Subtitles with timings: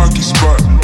[0.00, 0.79] parking spot.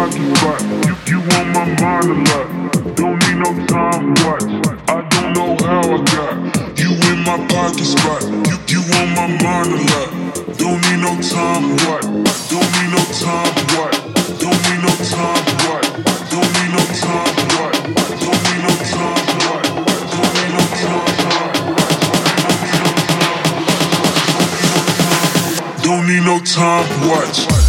[0.00, 0.60] talking about.
[0.86, 2.46] You, you on my mind a lot.
[2.96, 4.48] Don't need no time watch.
[4.88, 6.34] I don't know how I got
[6.80, 8.22] you in my pocket spot.
[8.48, 10.08] You, you on my mind a lot.
[10.56, 12.08] Don't need no time watch.
[12.48, 13.98] Don't need no time watch.
[14.40, 15.88] Don't need no time watch.
[16.32, 17.74] Don't need no time what?
[18.24, 19.64] Don't need no time what?
[19.84, 21.52] Don't need no time what?
[25.84, 27.59] Don't need no time watch.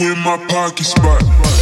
[0.00, 1.53] in my pocket spot.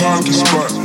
[0.00, 0.79] Time to spot.